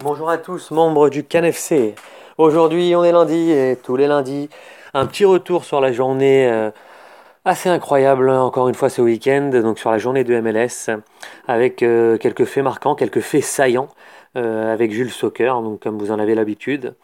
Bonjour 0.00 0.30
à 0.30 0.38
tous, 0.38 0.70
membres 0.70 1.08
du 1.08 1.24
CanFC. 1.24 1.96
Aujourd'hui, 2.38 2.94
on 2.94 3.02
est 3.02 3.10
lundi 3.10 3.50
et 3.50 3.76
tous 3.82 3.96
les 3.96 4.06
lundis, 4.06 4.48
un 4.94 5.06
petit 5.06 5.24
retour 5.24 5.64
sur 5.64 5.80
la 5.80 5.90
journée 5.90 6.48
euh, 6.48 6.70
assez 7.44 7.68
incroyable, 7.68 8.30
encore 8.30 8.68
une 8.68 8.76
fois 8.76 8.90
ce 8.90 9.02
week-end, 9.02 9.50
donc 9.50 9.80
sur 9.80 9.90
la 9.90 9.98
journée 9.98 10.22
de 10.22 10.38
MLS, 10.38 10.96
avec 11.48 11.82
euh, 11.82 12.16
quelques 12.16 12.44
faits 12.44 12.62
marquants, 12.62 12.94
quelques 12.94 13.18
faits 13.18 13.42
saillants, 13.42 13.88
euh, 14.36 14.72
avec 14.72 14.92
Jules 14.92 15.10
Soccer, 15.10 15.60
donc 15.62 15.80
comme 15.80 15.98
vous 15.98 16.12
en 16.12 16.20
avez 16.20 16.36
l'habitude. 16.36 16.94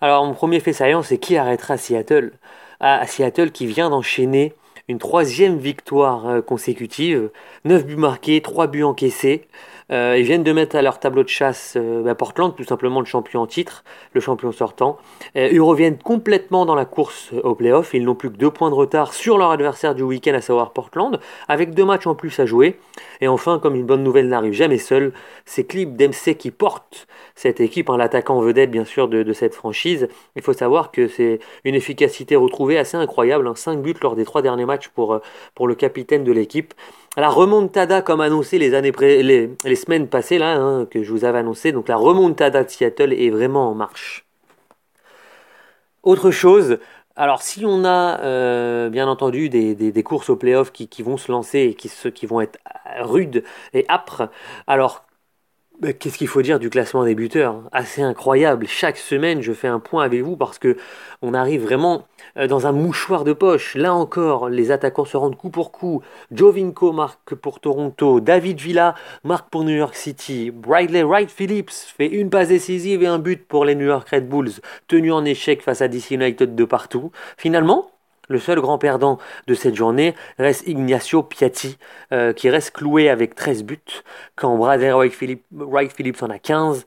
Alors, 0.00 0.24
mon 0.24 0.32
premier 0.32 0.60
fait 0.60 0.72
saillant, 0.72 1.02
c'est 1.02 1.18
qui 1.18 1.36
arrêtera 1.36 1.76
Seattle? 1.76 2.32
Ah, 2.80 3.06
Seattle 3.06 3.50
qui 3.50 3.66
vient 3.66 3.90
d'enchaîner 3.90 4.54
une 4.88 4.98
troisième 4.98 5.58
victoire 5.58 6.44
consécutive, 6.44 7.30
9 7.64 7.86
buts 7.86 7.96
marqués, 7.96 8.40
3 8.40 8.66
buts 8.66 8.84
encaissés. 8.84 9.46
Euh, 9.90 10.16
ils 10.18 10.24
viennent 10.24 10.42
de 10.42 10.52
mettre 10.52 10.76
à 10.76 10.82
leur 10.82 11.00
tableau 11.00 11.22
de 11.22 11.28
chasse 11.28 11.74
euh, 11.76 12.02
bah, 12.02 12.14
Portland, 12.14 12.54
tout 12.54 12.64
simplement 12.64 13.00
le 13.00 13.06
champion 13.06 13.40
en 13.40 13.46
titre, 13.46 13.84
le 14.12 14.20
champion 14.20 14.52
sortant. 14.52 14.98
Euh, 15.36 15.48
ils 15.50 15.60
reviennent 15.60 15.96
complètement 15.96 16.66
dans 16.66 16.74
la 16.74 16.84
course 16.84 17.32
au 17.32 17.54
playoff. 17.54 17.94
Ils 17.94 18.04
n'ont 18.04 18.14
plus 18.14 18.30
que 18.30 18.36
deux 18.36 18.50
points 18.50 18.68
de 18.68 18.74
retard 18.74 19.14
sur 19.14 19.38
leur 19.38 19.50
adversaire 19.50 19.94
du 19.94 20.02
week-end, 20.02 20.34
à 20.34 20.42
savoir 20.42 20.72
Portland, 20.72 21.18
avec 21.48 21.72
deux 21.72 21.84
matchs 21.84 22.06
en 22.06 22.14
plus 22.14 22.38
à 22.38 22.44
jouer. 22.44 22.78
Et 23.20 23.28
enfin, 23.28 23.58
comme 23.58 23.74
une 23.74 23.86
bonne 23.86 24.02
nouvelle 24.02 24.28
n'arrive 24.28 24.52
jamais 24.52 24.78
seule, 24.78 25.12
c'est 25.46 25.64
Clip 25.64 25.96
Dempsey 25.96 26.34
qui 26.34 26.50
porte 26.50 27.06
cette 27.34 27.60
équipe, 27.60 27.88
hein, 27.88 27.96
l'attaquant 27.96 28.40
vedette 28.40 28.70
bien 28.70 28.84
sûr 28.84 29.08
de, 29.08 29.32
cette 29.32 29.54
franchise. 29.54 30.08
Il 30.36 30.42
faut 30.42 30.52
savoir 30.52 30.90
que 30.90 31.08
c'est 31.08 31.38
une 31.64 31.74
efficacité 31.74 32.36
retrouvée 32.36 32.78
assez 32.78 32.96
incroyable, 32.96 33.46
hein, 33.46 33.54
5 33.54 33.80
buts 33.80 33.94
lors 34.02 34.16
des 34.16 34.24
trois 34.24 34.42
derniers 34.42 34.64
matchs 34.64 34.77
pour, 34.86 35.20
pour 35.56 35.66
le 35.66 35.74
capitaine 35.74 36.22
de 36.22 36.30
l'équipe. 36.30 36.74
La 37.16 37.28
remontada, 37.28 38.00
comme 38.00 38.20
annoncé 38.20 38.58
les, 38.58 38.74
années 38.74 38.92
les, 39.00 39.50
les 39.64 39.74
semaines 39.74 40.06
passées, 40.06 40.38
là, 40.38 40.54
hein, 40.54 40.86
que 40.86 41.02
je 41.02 41.10
vous 41.10 41.24
avais 41.24 41.38
annoncé, 41.38 41.72
donc 41.72 41.88
la 41.88 41.96
remontada 41.96 42.62
de 42.62 42.70
Seattle 42.70 43.12
est 43.12 43.30
vraiment 43.30 43.70
en 43.70 43.74
marche. 43.74 44.24
Autre 46.04 46.30
chose, 46.30 46.78
alors 47.16 47.42
si 47.42 47.66
on 47.66 47.84
a 47.84 48.20
euh, 48.20 48.90
bien 48.90 49.08
entendu 49.08 49.48
des, 49.48 50.02
courses 50.04 50.30
au 50.30 50.36
playoff 50.36 50.70
qui, 50.70 50.86
qui 50.86 51.02
vont 51.02 51.16
se 51.16 51.32
lancer 51.32 51.58
et 51.58 51.74
qui, 51.74 51.90
qui 52.14 52.26
vont 52.26 52.40
être 52.40 52.60
rudes 53.00 53.42
et 53.74 53.84
âpres, 53.88 54.30
alors 54.68 55.07
Qu'est-ce 55.80 56.18
qu'il 56.18 56.26
faut 56.26 56.42
dire 56.42 56.58
du 56.58 56.70
classement 56.70 57.04
des 57.04 57.14
buteurs? 57.14 57.62
Assez 57.70 58.02
incroyable. 58.02 58.66
Chaque 58.66 58.96
semaine, 58.96 59.42
je 59.42 59.52
fais 59.52 59.68
un 59.68 59.78
point 59.78 60.02
avec 60.02 60.22
vous 60.22 60.36
parce 60.36 60.58
que 60.58 60.76
on 61.22 61.34
arrive 61.34 61.62
vraiment 61.62 62.08
euh, 62.36 62.48
dans 62.48 62.66
un 62.66 62.72
mouchoir 62.72 63.22
de 63.22 63.32
poche. 63.32 63.76
Là 63.76 63.94
encore, 63.94 64.48
les 64.48 64.72
attaquants 64.72 65.04
se 65.04 65.16
rendent 65.16 65.36
coup 65.36 65.50
pour 65.50 65.70
coup. 65.70 66.02
Jovinko 66.32 66.90
marque 66.90 67.36
pour 67.36 67.60
Toronto. 67.60 68.18
David 68.18 68.58
Villa 68.58 68.96
marque 69.22 69.50
pour 69.50 69.62
New 69.62 69.76
York 69.76 69.94
City. 69.94 70.50
Bradley 70.50 71.04
Wright 71.04 71.30
Phillips 71.30 71.70
fait 71.70 72.08
une 72.08 72.28
passe 72.28 72.48
décisive 72.48 73.04
et 73.04 73.06
un 73.06 73.20
but 73.20 73.46
pour 73.46 73.64
les 73.64 73.76
New 73.76 73.86
York 73.86 74.08
Red 74.08 74.28
Bulls, 74.28 74.60
tenu 74.88 75.12
en 75.12 75.24
échec 75.24 75.62
face 75.62 75.80
à 75.80 75.86
DC 75.86 76.10
United 76.10 76.56
de 76.56 76.64
partout. 76.64 77.12
Finalement, 77.36 77.88
le 78.28 78.38
seul 78.38 78.60
grand 78.60 78.78
perdant 78.78 79.18
de 79.46 79.54
cette 79.54 79.74
journée 79.74 80.14
reste 80.38 80.66
Ignacio 80.66 81.22
Piatti, 81.22 81.78
euh, 82.12 82.32
qui 82.32 82.48
reste 82.50 82.72
cloué 82.72 83.08
avec 83.08 83.34
13 83.34 83.64
buts, 83.64 83.78
quand 84.36 84.56
Bradley 84.56 84.92
Wright, 84.92 85.92
Phillips 85.92 86.22
en 86.22 86.30
a 86.30 86.38
15, 86.38 86.86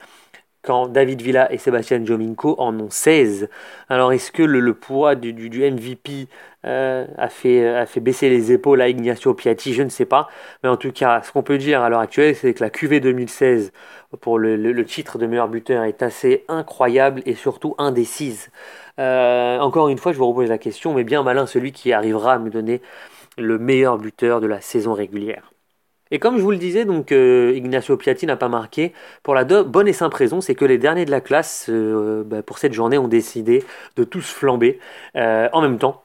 quand 0.62 0.88
David 0.88 1.22
Villa 1.22 1.52
et 1.52 1.58
Sébastien 1.58 2.04
Jominko 2.06 2.56
en 2.60 2.80
ont 2.80 2.90
16. 2.90 3.50
Alors 3.90 4.14
est-ce 4.14 4.32
que 4.32 4.44
le, 4.44 4.74
poids 4.74 5.16
du, 5.16 5.34
MVP 5.34 6.28
euh, 6.66 7.06
a, 7.18 7.30
fait, 7.30 7.68
a 7.68 7.86
fait 7.86 8.00
baisser 8.00 8.30
les 8.30 8.52
épaules 8.52 8.82
à 8.82 8.90
Ignacio 8.90 9.34
Piatti? 9.34 9.74
Je 9.74 9.84
ne 9.84 9.90
sais 9.90 10.06
pas. 10.06 10.30
Mais 10.64 10.70
en 10.70 10.78
tout 10.78 10.92
cas, 10.92 11.22
ce 11.24 11.32
qu'on 11.32 11.44
peut 11.44 11.58
dire 11.58 11.82
à 11.82 11.90
l'heure 11.90 12.00
actuelle, 12.00 12.36
c'est 12.36 12.54
que 12.54 12.64
la 12.64 12.70
QV 12.70 13.00
2016 13.00 13.72
pour 14.20 14.38
le, 14.38 14.56
le, 14.56 14.86
titre 14.86 15.18
de 15.18 15.26
meilleur 15.26 15.48
buteur 15.48 15.84
est 15.84 16.04
assez 16.04 16.44
incroyable 16.48 17.22
et 17.26 17.36
surtout 17.36 17.76
indécise. 17.78 18.50
Euh, 19.00 19.60
encore 19.60 19.90
une 19.90 19.98
fois, 19.98 20.12
je 20.12 20.18
vous 20.18 20.28
repose 20.28 20.50
la 20.50 20.58
question, 20.58 20.94
mais 20.94 21.04
bien 21.04 21.24
malin 21.24 21.46
celui 21.46 21.72
qui 21.72 21.94
arrivera 21.94 22.34
à 22.34 22.40
me 22.40 22.50
donner 22.50 22.82
le 23.38 23.58
meilleur 23.58 23.98
buteur 23.98 24.42
de 24.42 24.48
la 24.48 24.62
saison 24.62 24.94
régulière. 24.94 25.52
Et 26.12 26.20
comme 26.20 26.38
je 26.38 26.44
vous 26.44 26.52
le 26.52 26.58
disais, 26.58 26.86
donc 26.86 27.12
euh, 27.12 27.54
Ignacio 27.56 27.98
Piatti 27.98 28.26
n'a 28.26 28.36
pas 28.36 28.50
marqué 28.50 28.94
pour 29.24 29.34
la 29.34 29.46
bonne 29.46 29.88
et 29.88 29.94
simple 29.94 30.16
raison, 30.16 30.42
c'est 30.42 30.56
que 30.56 30.66
les 30.66 30.78
derniers 30.78 31.06
de 31.06 31.12
la 31.12 31.22
classe 31.22 31.68
euh, 31.70 32.24
bah, 32.26 32.44
pour 32.44 32.58
cette 32.58 32.74
journée 32.74 32.98
ont 32.98 33.08
décidé 33.08 33.64
de 33.96 34.04
tous 34.04 34.30
flamber 34.30 34.80
en 35.16 35.62
même 35.62 35.78
temps. 35.78 36.04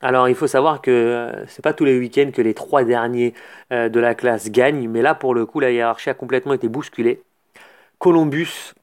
Alors 0.00 0.28
il 0.28 0.36
faut 0.36 0.46
savoir 0.46 0.80
que 0.80 1.32
c'est 1.48 1.62
pas 1.62 1.72
tous 1.72 1.84
les 1.84 1.98
week-ends 1.98 2.30
que 2.32 2.40
les 2.42 2.54
trois 2.54 2.84
derniers 2.84 3.34
de 3.72 4.00
la 4.00 4.14
classe 4.14 4.50
gagnent, 4.50 4.88
mais 4.88 5.02
là 5.02 5.14
pour 5.14 5.34
le 5.34 5.44
coup 5.44 5.58
la 5.58 5.72
hiérarchie 5.72 6.10
a 6.10 6.14
complètement 6.14 6.54
été 6.54 6.68
bousculée. 6.68 7.22
Columbus 7.98 8.74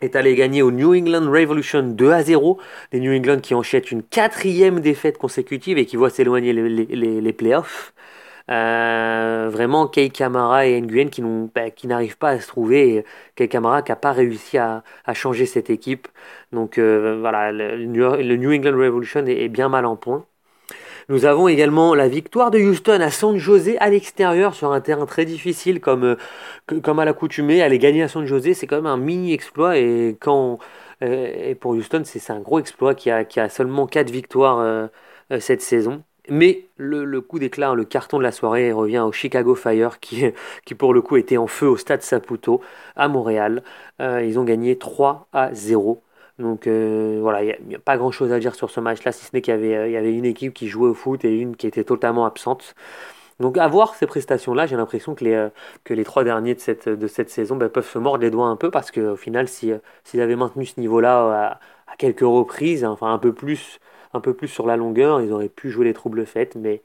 est 0.00 0.16
allé 0.16 0.34
gagner 0.34 0.62
au 0.62 0.70
New 0.70 0.94
England 0.94 1.30
Revolution 1.30 1.82
2 1.82 2.10
à 2.10 2.22
0. 2.22 2.58
Les 2.92 3.00
New 3.00 3.12
England 3.12 3.40
qui 3.40 3.54
enchaînent 3.54 3.84
une 3.90 4.02
quatrième 4.02 4.80
défaite 4.80 5.18
consécutive 5.18 5.78
et 5.78 5.86
qui 5.86 5.96
voient 5.96 6.10
s'éloigner 6.10 6.52
les, 6.52 7.32
playoffs. 7.32 7.92
Euh, 8.50 9.48
vraiment, 9.50 9.86
Kei 9.86 10.10
Kamara 10.10 10.66
et 10.66 10.80
Nguyen 10.80 11.08
qui, 11.08 11.22
n'arrivent 11.86 12.18
pas 12.18 12.30
à 12.30 12.40
se 12.40 12.48
trouver. 12.48 13.04
Kei 13.36 13.48
Kamara 13.48 13.82
qui 13.82 13.92
n'a 13.92 13.96
pas 13.96 14.12
réussi 14.12 14.58
à, 14.58 14.82
changer 15.14 15.46
cette 15.46 15.70
équipe. 15.70 16.08
Donc 16.52 16.78
euh, 16.78 17.18
voilà, 17.20 17.52
le, 17.52 17.76
New 17.86 18.52
England 18.52 18.76
Revolution 18.76 19.24
est 19.26 19.48
bien 19.48 19.68
mal 19.68 19.86
en 19.86 19.96
point. 19.96 20.24
Nous 21.08 21.24
avons 21.24 21.48
également 21.48 21.94
la 21.94 22.08
victoire 22.08 22.50
de 22.50 22.58
Houston 22.60 23.00
à 23.00 23.10
San 23.10 23.36
Jose 23.36 23.72
à 23.80 23.90
l'extérieur 23.90 24.54
sur 24.54 24.72
un 24.72 24.80
terrain 24.80 25.06
très 25.06 25.24
difficile 25.24 25.80
comme, 25.80 26.04
euh, 26.04 26.80
comme 26.82 26.98
à 27.00 27.04
l'accoutumée. 27.04 27.62
Aller 27.62 27.78
gagner 27.78 28.02
à 28.02 28.08
San 28.08 28.26
Jose, 28.26 28.52
c'est 28.54 28.66
quand 28.66 28.76
même 28.76 28.86
un 28.86 28.96
mini 28.96 29.32
exploit 29.32 29.78
et 29.78 30.16
et 31.02 31.54
pour 31.54 31.72
Houston, 31.72 32.02
c'est 32.04 32.30
un 32.30 32.40
gros 32.40 32.58
exploit 32.60 32.94
qui 32.94 33.10
a, 33.10 33.24
qui 33.24 33.40
a 33.40 33.48
seulement 33.48 33.86
4 33.86 34.10
victoires 34.10 34.90
cette 35.40 35.62
saison. 35.62 36.02
Mais 36.30 36.68
le, 36.76 37.20
coup 37.20 37.38
d'éclat, 37.38 37.74
le 37.74 37.84
carton 37.84 38.18
de 38.18 38.22
la 38.22 38.32
soirée 38.32 38.72
revient 38.72 39.00
au 39.00 39.12
Chicago 39.12 39.54
Fire 39.54 40.00
qui, 40.00 40.24
qui 40.64 40.74
pour 40.74 40.94
le 40.94 41.02
coup 41.02 41.16
était 41.16 41.36
en 41.36 41.46
feu 41.46 41.68
au 41.68 41.76
stade 41.76 42.02
Saputo 42.02 42.60
à 42.96 43.08
Montréal. 43.08 43.62
ils 44.00 44.38
ont 44.38 44.44
gagné 44.44 44.78
3 44.78 45.28
à 45.32 45.52
0 45.52 46.02
donc 46.40 46.66
euh, 46.66 47.18
voilà, 47.20 47.44
il 47.44 47.56
n'y 47.66 47.74
a, 47.74 47.78
pas 47.78 47.96
grand 47.96 48.10
chose 48.10 48.32
à 48.32 48.38
dire 48.40 48.54
sur 48.54 48.70
ce 48.70 48.80
match-là, 48.80 49.12
si 49.12 49.24
ce 49.24 49.30
n'est 49.34 49.42
qu'il 49.42 49.54
y, 49.54 49.68
y 49.68 49.74
avait, 49.74 50.12
une 50.12 50.24
équipe 50.24 50.54
qui 50.54 50.68
jouait 50.68 50.88
au 50.88 50.94
foot 50.94 51.24
et 51.24 51.36
une 51.36 51.56
qui 51.56 51.66
était 51.66 51.84
totalement 51.84 52.26
absente. 52.26 52.74
Donc 53.40 53.58
à 53.58 53.68
voir 53.68 53.94
ces 53.94 54.06
prestations-là, 54.06 54.66
j'ai 54.66 54.76
l'impression 54.76 55.14
que 55.14 55.24
les, 55.24 55.34
euh, 55.34 55.50
que 55.84 55.94
les 55.94 56.04
trois 56.04 56.24
derniers 56.24 56.54
de 56.54 56.60
cette, 56.60 56.88
de 56.88 57.06
cette 57.06 57.30
saison 57.30 57.56
ben, 57.56 57.68
peuvent 57.68 57.88
se 57.88 57.98
mordre 57.98 58.22
les 58.22 58.30
doigts 58.30 58.48
un 58.48 58.56
peu 58.56 58.70
parce 58.70 58.90
qu'au 58.90 59.16
final, 59.16 59.48
si, 59.48 59.72
euh, 59.72 59.78
s'ils 60.04 60.20
avaient 60.20 60.36
maintenu 60.36 60.66
ce 60.66 60.80
niveau-là 60.80 61.58
à, 61.86 61.96
quelques 61.98 62.20
reprises, 62.20 62.84
enfin 62.84 63.12
un 63.12 63.18
peu, 63.18 63.32
plus, 63.34 63.80
un 64.14 64.20
peu 64.20 64.34
plus 64.34 64.48
sur 64.48 64.66
la 64.66 64.76
longueur, 64.76 65.20
ils 65.20 65.32
auraient 65.32 65.48
pu 65.48 65.70
jouer 65.70 65.84
les 65.86 65.94
troubles 65.94 66.26
faites, 66.26 66.56
mais 66.56 66.82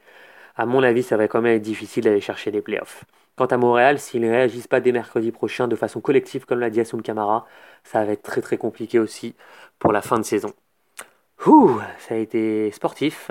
à 0.56 0.66
mon 0.66 0.82
avis, 0.82 1.02
ça 1.02 1.16
va 1.16 1.28
quand 1.28 1.42
même 1.42 1.56
être 1.56 1.62
difficile 1.62 2.04
d'aller 2.04 2.20
chercher 2.20 2.50
les 2.50 2.62
playoffs. 2.62 3.04
Quant 3.36 3.46
à 3.46 3.56
Montréal, 3.58 3.98
s'ils 3.98 4.22
ne 4.22 4.30
réagissent 4.30 4.68
pas 4.68 4.80
dès 4.80 4.92
mercredi 4.92 5.30
prochain 5.32 5.68
de 5.68 5.76
façon 5.76 6.00
collective 6.00 6.46
comme 6.46 6.60
l'a 6.60 6.70
dit 6.70 6.80
Asum 6.80 7.02
Camara, 7.02 7.46
ça 7.84 8.04
va 8.04 8.12
être 8.12 8.22
très 8.22 8.40
très 8.40 8.56
compliqué 8.58 8.98
aussi 8.98 9.34
pour 9.78 9.92
la 9.92 10.02
fin 10.02 10.18
de 10.18 10.24
saison. 10.24 10.52
Ouh, 11.46 11.80
ça 11.98 12.14
a 12.14 12.18
été 12.18 12.70
sportif. 12.72 13.30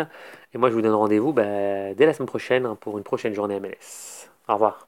Et 0.53 0.57
moi 0.57 0.69
je 0.69 0.75
vous 0.75 0.81
donne 0.81 0.93
rendez-vous 0.93 1.33
bah, 1.33 1.93
dès 1.95 2.05
la 2.05 2.13
semaine 2.13 2.27
prochaine 2.27 2.75
pour 2.77 2.97
une 2.97 3.03
prochaine 3.03 3.33
journée 3.33 3.59
MLS. 3.59 4.29
Au 4.47 4.53
revoir. 4.53 4.87